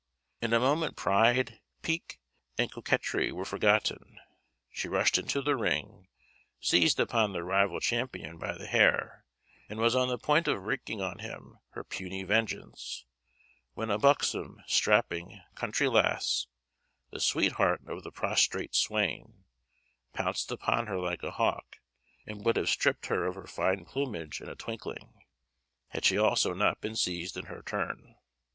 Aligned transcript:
In 0.41 0.51
a 0.51 0.59
moment 0.59 0.95
pride, 0.95 1.61
pique, 1.83 2.19
and 2.57 2.71
coquetry 2.71 3.31
were 3.31 3.45
forgotten; 3.45 4.19
she 4.71 4.87
rushed 4.87 5.19
into 5.19 5.43
the 5.43 5.55
ring, 5.55 6.07
seized 6.59 6.99
upon 6.99 7.33
the 7.33 7.43
rival 7.43 7.79
champion 7.79 8.39
by 8.39 8.57
the 8.57 8.65
hair, 8.65 9.25
and 9.69 9.77
was 9.79 9.95
on 9.95 10.07
the 10.07 10.17
point 10.17 10.47
of 10.47 10.63
wreaking 10.65 11.01
on 11.01 11.19
him 11.19 11.59
her 11.73 11.83
puny 11.83 12.23
vengeance, 12.23 13.05
when 13.75 13.91
a 13.91 13.99
buxom, 13.99 14.63
strapping, 14.65 15.39
country 15.53 15.87
lass, 15.87 16.47
the 17.11 17.19
sweetheart 17.19 17.81
of 17.85 18.01
the 18.03 18.09
prostrate 18.11 18.73
swain, 18.73 19.43
pounced 20.13 20.51
upon 20.51 20.87
her 20.87 20.97
like 20.97 21.21
a 21.21 21.29
hawk, 21.29 21.77
and 22.25 22.43
would 22.43 22.55
have 22.55 22.69
stripped 22.69 23.05
her 23.05 23.27
of 23.27 23.35
her 23.35 23.45
fine 23.45 23.85
plumage 23.85 24.41
in 24.41 24.49
a 24.49 24.55
twinkling, 24.55 25.13
had 25.89 26.03
she 26.03 26.17
also 26.17 26.55
not 26.55 26.81
been 26.81 26.95
seized 26.95 27.37
in 27.37 27.45
her 27.45 27.61
turn. 27.61 28.15